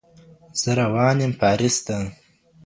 [0.61, 1.97] زه روان یم پاريس ته